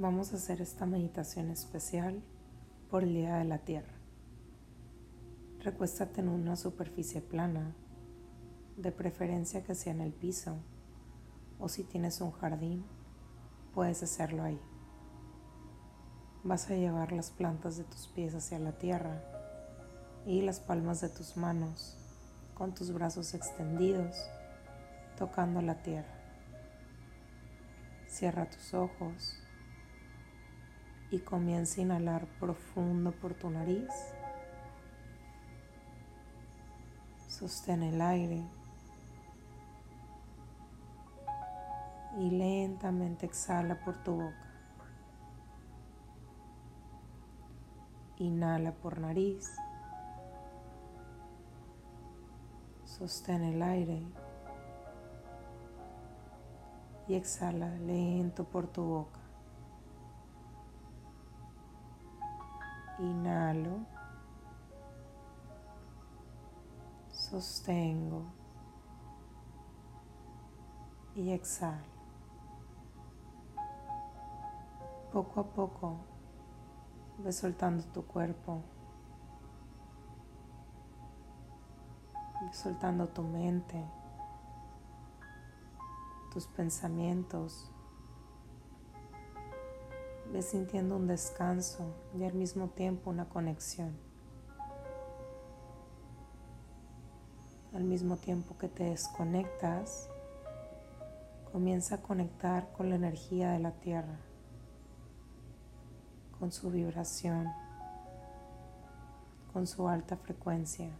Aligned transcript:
Vamos 0.00 0.32
a 0.32 0.36
hacer 0.36 0.62
esta 0.62 0.86
meditación 0.86 1.50
especial 1.50 2.22
por 2.90 3.02
el 3.02 3.12
Día 3.12 3.36
de 3.36 3.44
la 3.44 3.58
Tierra. 3.58 3.92
Recuéstate 5.58 6.22
en 6.22 6.30
una 6.30 6.56
superficie 6.56 7.20
plana, 7.20 7.76
de 8.78 8.92
preferencia 8.92 9.62
que 9.62 9.74
sea 9.74 9.92
en 9.92 10.00
el 10.00 10.14
piso, 10.14 10.56
o 11.58 11.68
si 11.68 11.84
tienes 11.84 12.22
un 12.22 12.32
jardín, 12.32 12.82
puedes 13.74 14.02
hacerlo 14.02 14.42
ahí. 14.42 14.58
Vas 16.44 16.70
a 16.70 16.76
llevar 16.76 17.12
las 17.12 17.30
plantas 17.30 17.76
de 17.76 17.84
tus 17.84 18.08
pies 18.08 18.34
hacia 18.34 18.58
la 18.58 18.72
tierra 18.78 19.22
y 20.24 20.40
las 20.40 20.60
palmas 20.60 21.02
de 21.02 21.10
tus 21.10 21.36
manos 21.36 21.98
con 22.54 22.74
tus 22.74 22.90
brazos 22.90 23.34
extendidos, 23.34 24.16
tocando 25.18 25.60
la 25.60 25.82
tierra. 25.82 26.14
Cierra 28.08 28.48
tus 28.48 28.72
ojos 28.72 29.39
y 31.10 31.18
comienza 31.18 31.80
a 31.80 31.84
inhalar 31.84 32.26
profundo 32.38 33.12
por 33.12 33.34
tu 33.34 33.50
nariz. 33.50 33.88
Sostén 37.26 37.82
el 37.82 38.00
aire 38.00 38.44
y 42.18 42.30
lentamente 42.30 43.26
exhala 43.26 43.82
por 43.84 44.02
tu 44.02 44.12
boca. 44.12 44.46
Inhala 48.18 48.72
por 48.72 49.00
nariz. 49.00 49.50
Sostén 52.84 53.42
el 53.42 53.62
aire 53.62 54.02
y 57.08 57.14
exhala 57.14 57.70
lento 57.78 58.44
por 58.44 58.66
tu 58.66 58.84
boca. 58.84 59.19
Inhalo. 63.00 63.86
Sostengo. 67.10 68.24
Y 71.14 71.32
exhalo. 71.32 71.90
Poco 75.12 75.40
a 75.40 75.44
poco 75.44 75.96
ve 77.22 77.32
soltando 77.32 77.84
tu 77.84 78.06
cuerpo. 78.06 78.62
Ve 82.40 82.52
soltando 82.52 83.08
tu 83.08 83.22
mente, 83.22 83.84
tus 86.32 86.46
pensamientos, 86.46 87.70
Ves 90.32 90.46
sintiendo 90.46 90.96
un 90.96 91.08
descanso 91.08 91.92
y 92.16 92.22
al 92.22 92.34
mismo 92.34 92.68
tiempo 92.68 93.10
una 93.10 93.28
conexión. 93.28 93.96
Al 97.74 97.82
mismo 97.82 98.16
tiempo 98.16 98.56
que 98.56 98.68
te 98.68 98.84
desconectas, 98.84 100.08
comienza 101.50 101.96
a 101.96 102.02
conectar 102.02 102.72
con 102.72 102.90
la 102.90 102.96
energía 102.96 103.50
de 103.50 103.58
la 103.58 103.72
tierra, 103.72 104.18
con 106.38 106.52
su 106.52 106.70
vibración, 106.70 107.48
con 109.52 109.66
su 109.66 109.88
alta 109.88 110.16
frecuencia. 110.16 110.90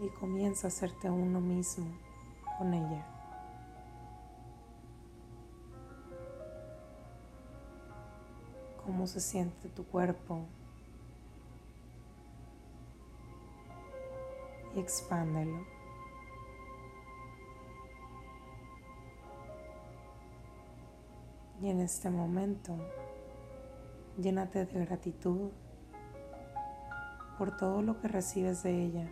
Y 0.00 0.08
comienza 0.10 0.66
a 0.66 0.68
hacerte 0.68 1.10
uno 1.10 1.40
mismo 1.40 1.86
con 2.58 2.74
ella. 2.74 3.06
Cómo 8.84 9.06
se 9.06 9.20
siente 9.20 9.68
tu 9.70 9.84
cuerpo. 9.84 10.44
Y 14.74 14.80
expándelo. 14.80 15.64
Y 21.62 21.70
en 21.70 21.80
este 21.80 22.10
momento, 22.10 22.76
llénate 24.18 24.66
de 24.66 24.84
gratitud 24.84 25.50
por 27.38 27.56
todo 27.56 27.80
lo 27.80 27.98
que 27.98 28.08
recibes 28.08 28.62
de 28.62 28.84
ella. 28.84 29.10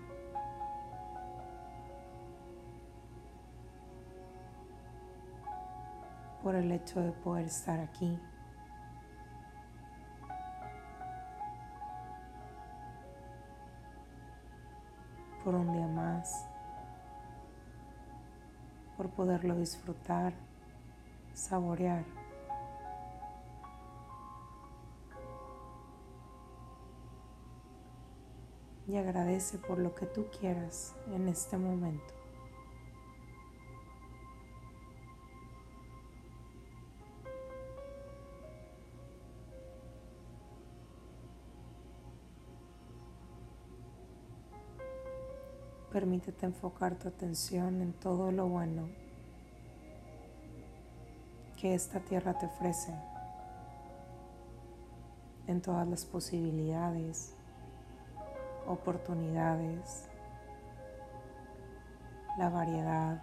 Por 6.54 6.62
el 6.62 6.70
hecho 6.70 7.00
de 7.00 7.10
poder 7.10 7.47
estar 7.47 7.81
aquí. 7.81 8.16
por 15.42 15.56
un 15.56 15.72
día 15.75 15.87
más, 15.88 16.47
por 18.97 19.10
poderlo 19.10 19.56
disfrutar, 19.56 20.32
saborear. 21.34 22.04
Y 28.86 28.97
agradece 28.97 29.59
por 29.59 29.78
lo 29.78 29.94
que 29.94 30.06
tú 30.06 30.28
quieras 30.41 30.94
en 31.09 31.28
este 31.28 31.59
momento. 31.59 32.23
Permítete 45.94 46.44
enfocar 46.44 46.97
tu 46.97 47.06
atención 47.06 47.81
en 47.81 47.93
todo 47.93 48.32
lo 48.32 48.49
bueno 48.49 48.88
que 51.56 51.72
esta 51.72 52.00
tierra 52.00 52.37
te 52.37 52.47
ofrece, 52.47 52.93
en 55.47 55.62
todas 55.62 55.87
las 55.87 56.04
posibilidades, 56.04 57.37
oportunidades, 58.66 60.09
la 62.38 62.49
variedad, 62.49 63.22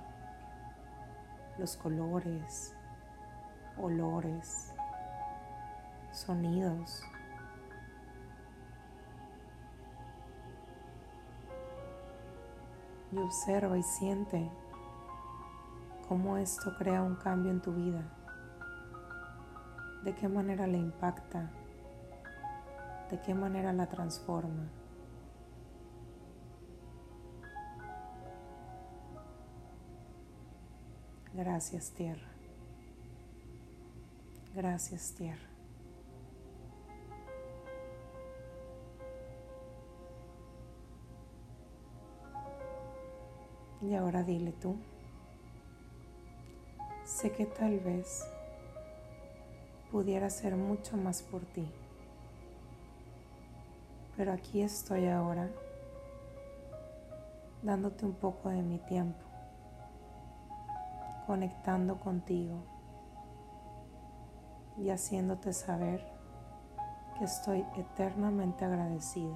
los 1.58 1.76
colores, 1.76 2.74
olores, 3.78 4.72
sonidos. 6.14 7.04
Y 13.12 13.18
observa 13.18 13.78
y 13.78 13.84
siente 13.84 14.50
cómo 16.08 16.38
esto 16.38 16.76
crea 16.78 17.02
un 17.02 17.16
cambio 17.16 17.52
en 17.52 17.62
tu 17.62 17.74
vida, 17.74 18.04
de 20.04 20.14
qué 20.16 20.28
manera 20.28 20.68
le 20.68 20.78
impacta, 20.78 21.52
de 23.10 23.20
qué 23.22 23.34
manera 23.34 23.74
la 23.74 23.88
transforma. 23.88 24.70
Gracias 31.34 31.92
tierra. 31.92 32.28
Gracias 34.54 35.14
tierra. 35.16 35.51
Y 43.82 43.96
ahora 43.96 44.22
dile 44.24 44.52
tú, 44.52 44.76
sé 47.04 47.32
que 47.32 47.48
tal 47.48 47.80
vez 47.80 48.24
pudiera 49.92 50.28
hacer 50.28 50.56
mucho 50.56 50.98
más 50.98 51.24
por 51.24 51.42
ti, 51.46 51.68
pero 54.16 54.34
aquí 54.34 54.62
estoy 54.62 55.08
ahora 55.08 55.50
dándote 57.64 58.06
un 58.06 58.14
poco 58.14 58.50
de 58.50 58.62
mi 58.62 58.78
tiempo, 58.78 59.26
conectando 61.26 62.00
contigo 62.00 62.64
y 64.78 64.90
haciéndote 64.90 65.54
saber 65.54 66.06
que 67.18 67.26
estoy 67.26 67.66
eternamente 67.78 68.66
agradecido. 68.66 69.36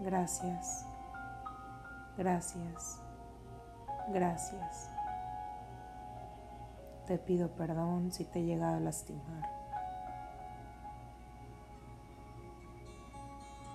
Gracias. 0.00 0.91
Gracias, 2.16 3.00
gracias. 4.08 4.90
Te 7.06 7.18
pido 7.18 7.48
perdón 7.56 8.12
si 8.12 8.24
te 8.24 8.40
he 8.40 8.44
llegado 8.44 8.76
a 8.76 8.80
lastimar. 8.80 9.50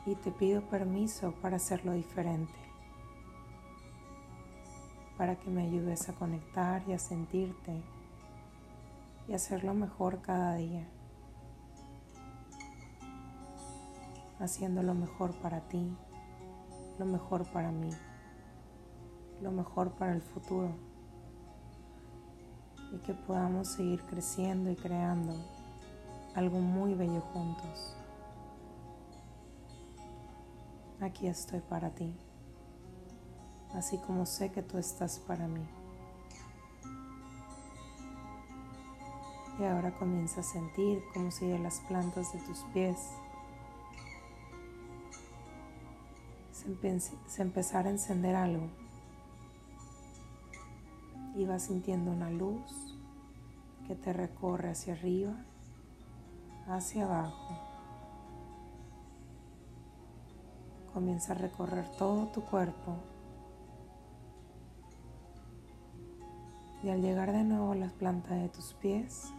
Y 0.05 0.15
te 0.15 0.31
pido 0.31 0.61
permiso 0.69 1.33
para 1.41 1.57
hacerlo 1.57 1.91
diferente. 1.91 2.67
para 5.17 5.35
que 5.35 5.49
me 5.49 5.63
ayudes 5.63 6.07
a 6.09 6.13
conectar 6.13 6.83
y 6.87 6.93
a 6.93 6.99
sentirte 6.99 7.81
y 9.27 9.33
hacerlo 9.33 9.73
mejor 9.73 10.21
cada 10.21 10.55
día, 10.55 10.87
haciendo 14.39 14.83
lo 14.83 14.93
mejor 14.93 15.33
para 15.41 15.61
ti, 15.67 15.91
lo 16.99 17.05
mejor 17.05 17.51
para 17.51 17.71
mí, 17.71 17.89
lo 19.41 19.51
mejor 19.51 19.91
para 19.91 20.13
el 20.13 20.21
futuro 20.21 20.71
y 22.91 22.97
que 22.99 23.13
podamos 23.13 23.67
seguir 23.69 24.01
creciendo 24.03 24.71
y 24.71 24.75
creando 24.75 25.35
algo 26.35 26.59
muy 26.59 26.93
bello 26.93 27.21
juntos. 27.33 27.95
Aquí 31.01 31.27
estoy 31.27 31.59
para 31.61 31.91
ti, 31.91 32.11
así 33.73 33.97
como 33.99 34.25
sé 34.25 34.51
que 34.51 34.63
tú 34.63 34.77
estás 34.77 35.19
para 35.19 35.47
mí. 35.47 35.67
Y 39.59 39.63
ahora 39.63 39.91
comienza 39.97 40.41
a 40.41 40.43
sentir 40.43 41.01
como 41.13 41.31
si 41.31 41.47
de 41.47 41.59
las 41.59 41.79
plantas 41.81 42.31
de 42.33 42.39
tus 42.39 42.59
pies 42.73 42.99
se, 46.51 47.01
se 47.27 47.41
empezara 47.41 47.89
a 47.89 47.91
encender 47.91 48.35
algo 48.35 48.69
y 51.37 51.45
vas 51.45 51.63
sintiendo 51.63 52.11
una 52.11 52.31
luz 52.31 52.97
que 53.85 53.95
te 53.95 54.11
recorre 54.11 54.71
hacia 54.71 54.93
arriba, 54.93 55.35
hacia 56.67 57.05
abajo. 57.05 57.55
Comienza 60.91 61.33
a 61.33 61.35
recorrer 61.35 61.87
todo 61.99 62.27
tu 62.29 62.41
cuerpo. 62.41 62.97
Y 66.81 66.89
al 66.89 67.03
llegar 67.03 67.31
de 67.31 67.43
nuevo 67.43 67.71
a 67.73 67.75
las 67.75 67.93
plantas 67.93 68.41
de 68.41 68.49
tus 68.49 68.73
pies, 68.73 69.31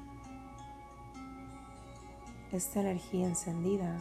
esta 2.52 2.80
energía 2.80 3.26
encendida 3.26 3.96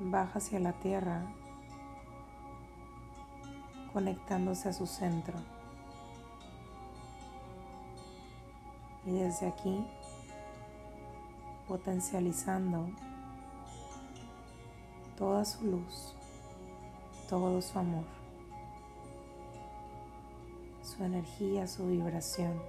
baja 0.00 0.38
hacia 0.38 0.60
la 0.60 0.74
tierra, 0.74 1.22
conectándose 3.94 4.68
a 4.68 4.74
su 4.74 4.86
centro. 4.86 5.55
Y 9.06 9.12
desde 9.12 9.46
aquí, 9.46 9.86
potencializando 11.68 12.88
toda 15.16 15.44
su 15.44 15.64
luz, 15.64 16.14
todo 17.28 17.62
su 17.62 17.78
amor, 17.78 18.04
su 20.82 21.04
energía, 21.04 21.66
su 21.68 21.86
vibración, 21.86 22.60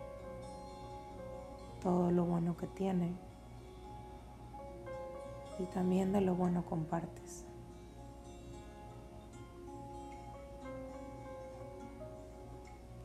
todo 1.82 2.12
lo 2.12 2.26
bueno 2.26 2.56
que 2.56 2.68
tiene 2.68 3.16
y 5.60 5.64
también 5.66 6.12
de 6.14 6.22
lo 6.22 6.36
bueno 6.36 6.66
compartes. 6.66 7.46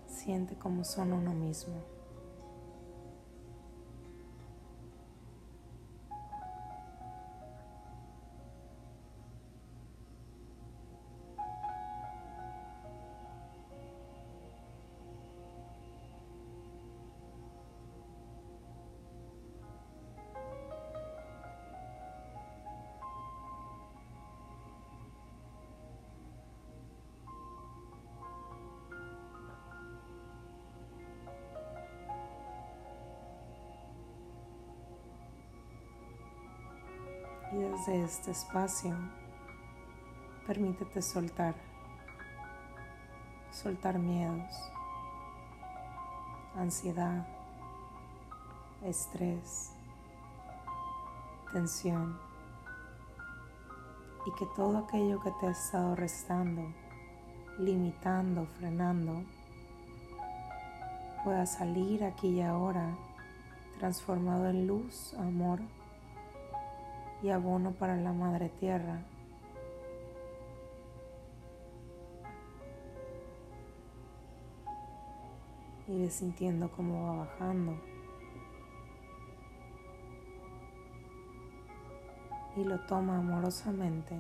Siente 0.06 0.55
como 0.56 0.85
son 0.85 1.12
uno 1.12 1.32
mismo. 1.32 1.91
Y 37.52 37.56
desde 37.56 38.02
este 38.02 38.31
espacio, 38.31 38.96
permítete 40.46 41.02
soltar, 41.02 41.54
soltar 43.50 43.99
miedos, 43.99 44.50
ansiedad, 46.56 47.26
estrés, 48.82 49.75
tensión. 51.52 52.19
Y 54.25 54.32
que 54.38 54.46
todo 54.56 54.78
aquello 54.78 55.20
que 55.20 55.32
te 55.32 55.49
ha 55.49 55.50
estado 55.50 55.94
restando, 55.94 56.62
limitando, 57.58 58.46
frenando, 58.46 59.25
pueda 61.22 61.44
salir 61.44 62.02
aquí 62.02 62.28
y 62.28 62.40
ahora 62.40 62.96
transformado 63.78 64.49
en 64.49 64.66
luz, 64.66 65.12
amor 65.19 65.60
y 67.22 67.30
abono 67.30 67.72
para 67.72 67.96
la 67.96 68.12
madre 68.12 68.48
tierra. 68.48 69.00
Y 75.86 76.00
ves 76.00 76.14
sintiendo 76.14 76.70
cómo 76.72 77.06
va 77.06 77.24
bajando. 77.24 77.80
Y 82.56 82.64
lo 82.64 82.78
toma 82.86 83.19
amorosamente. 83.19 84.16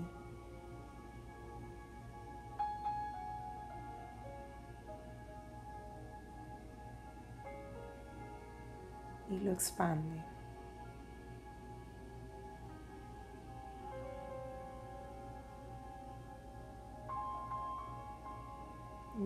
Y 9.28 9.40
lo 9.40 9.52
expande. 9.52 10.31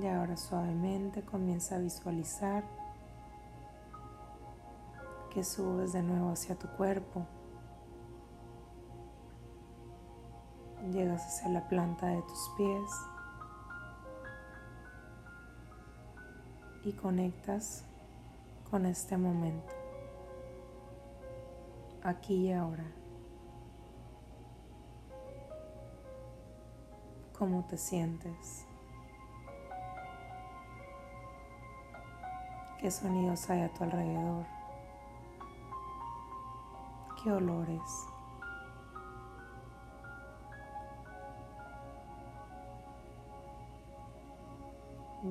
Y 0.03 0.07
ahora 0.09 0.37
suavemente 0.37 1.23
comienza 1.23 1.77
a 1.77 1.79
visualizar 1.79 2.65
que 5.31 5.43
subes 5.43 5.95
de 5.95 6.03
nuevo 6.03 6.31
hacia 6.31 6.55
tu 6.55 6.69
cuerpo. 6.69 7.27
Llegas 10.93 11.25
hacia 11.27 11.49
la 11.49 11.67
planta 11.67 12.09
de 12.09 12.21
tus 12.23 12.51
pies 12.59 12.91
y 16.85 16.93
conectas 16.93 17.85
con 18.71 18.85
este 18.85 19.17
momento, 19.17 19.73
aquí 22.03 22.49
y 22.49 22.53
ahora. 22.53 22.85
¿Cómo 27.39 27.65
te 27.67 27.79
sientes? 27.79 28.66
¿Qué 32.79 32.91
sonidos 32.91 33.49
hay 33.49 33.63
a 33.63 33.73
tu 33.73 33.85
alrededor? 33.85 34.45
¿Qué 37.23 37.33
olores? 37.33 37.81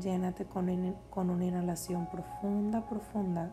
Llénate 0.01 0.45
con, 0.45 0.95
con 1.11 1.29
una 1.29 1.45
inhalación 1.45 2.07
profunda, 2.07 2.81
profunda. 2.89 3.51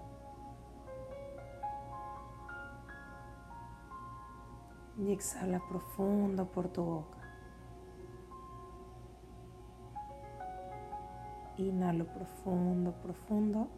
Y 4.96 5.12
exhala 5.12 5.60
profundo 5.68 6.46
por 6.46 6.68
tu 6.68 6.82
boca. 6.82 7.18
Inhalo 11.58 12.06
profundo, 12.06 12.92
profundo. 13.02 13.68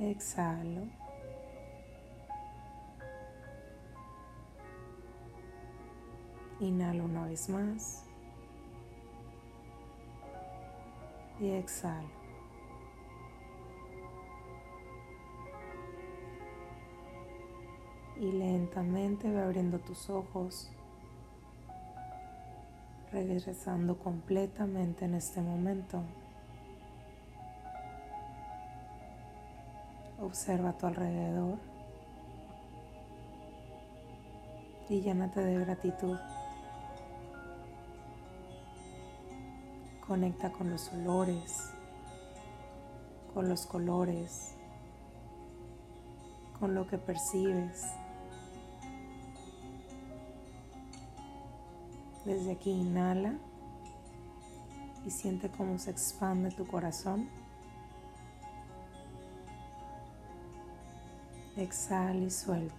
Exhalo. 0.00 0.88
Inhalo 6.58 7.04
una 7.04 7.26
vez 7.26 7.50
más. 7.50 8.06
Y 11.38 11.50
exhalo. 11.50 12.08
Y 18.16 18.32
lentamente 18.32 19.30
ve 19.30 19.42
abriendo 19.42 19.80
tus 19.80 20.08
ojos, 20.08 20.70
regresando 23.12 23.98
completamente 23.98 25.04
en 25.04 25.14
este 25.14 25.42
momento. 25.42 26.02
Observa 30.20 30.70
a 30.70 30.72
tu 30.78 30.86
alrededor 30.86 31.58
y 34.90 35.00
llénate 35.00 35.40
de 35.40 35.58
gratitud. 35.64 36.18
Conecta 40.06 40.50
con 40.50 40.68
los 40.68 40.92
olores, 40.92 41.70
con 43.32 43.48
los 43.48 43.64
colores, 43.64 44.56
con 46.58 46.74
lo 46.74 46.86
que 46.86 46.98
percibes. 46.98 47.86
Desde 52.26 52.52
aquí 52.52 52.72
inhala 52.72 53.38
y 55.06 55.10
siente 55.10 55.48
cómo 55.48 55.78
se 55.78 55.92
expande 55.92 56.50
tu 56.50 56.66
corazón. 56.66 57.39
Exhala 61.60 62.24
y 62.24 62.30
suelta. 62.30 62.74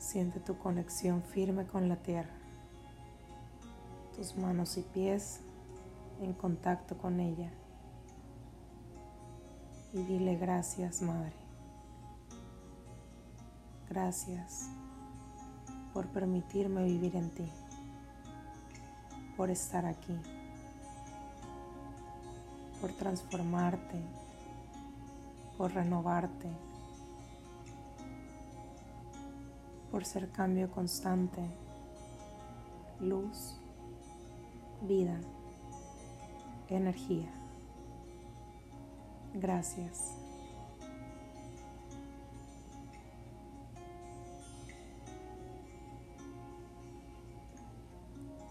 Siente 0.00 0.40
tu 0.40 0.58
conexión 0.58 1.22
firme 1.22 1.64
con 1.64 1.88
la 1.88 1.94
tierra, 1.94 2.34
tus 4.16 4.36
manos 4.36 4.76
y 4.78 4.82
pies 4.82 5.42
en 6.20 6.32
contacto 6.32 6.98
con 6.98 7.20
ella. 7.20 7.52
Y 9.92 10.02
dile 10.02 10.34
gracias, 10.34 11.02
Madre. 11.02 11.36
Gracias 13.88 14.70
por 15.94 16.08
permitirme 16.08 16.82
vivir 16.82 17.14
en 17.14 17.30
ti, 17.30 17.48
por 19.36 19.50
estar 19.50 19.86
aquí, 19.86 20.18
por 22.82 22.92
transformarte, 22.94 24.02
por 25.56 25.72
renovarte, 25.72 26.48
por 29.92 30.04
ser 30.04 30.28
cambio 30.32 30.68
constante, 30.68 31.40
luz, 32.98 33.56
vida, 34.80 35.20
energía. 36.68 37.30
Gracias. 39.32 40.18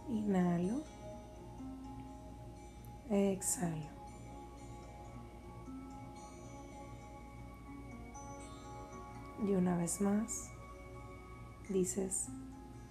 Inhalo. 0.10 0.84
Exhalo. 3.10 4.01
Y 9.42 9.56
una 9.56 9.76
vez 9.76 10.02
más, 10.02 10.52
dices 11.68 12.28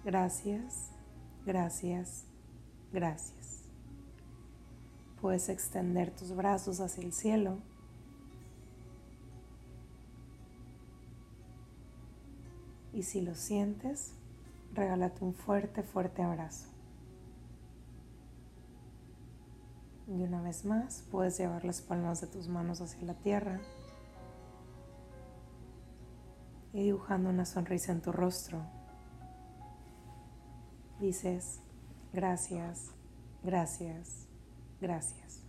gracias, 0.03 0.91
gracias, 1.45 2.25
gracias. 2.91 3.61
Puedes 5.21 5.47
extender 5.47 6.11
tus 6.11 6.35
brazos 6.35 6.81
hacia 6.81 7.05
el 7.05 7.13
cielo. 7.13 7.59
Y 12.91 13.03
si 13.03 13.21
lo 13.21 13.33
sientes, 13.35 14.11
regálate 14.73 15.23
un 15.23 15.33
fuerte, 15.33 15.83
fuerte 15.83 16.21
abrazo. 16.21 16.67
Y 20.07 20.23
una 20.23 20.41
vez 20.41 20.65
más, 20.65 21.05
puedes 21.09 21.37
llevar 21.37 21.63
las 21.63 21.81
palmas 21.81 22.19
de 22.19 22.27
tus 22.27 22.49
manos 22.49 22.81
hacia 22.81 23.03
la 23.03 23.13
tierra 23.13 23.61
y 26.73 26.83
dibujando 26.83 27.29
una 27.29 27.45
sonrisa 27.45 27.91
en 27.91 28.01
tu 28.01 28.11
rostro. 28.11 28.61
Dices, 30.99 31.59
gracias, 32.13 32.91
gracias, 33.43 34.27
gracias. 34.79 35.40